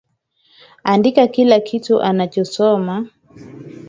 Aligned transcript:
Andika 0.83 1.27
kila 1.27 1.59
kitu 1.59 2.01
anachosema. 2.01 3.07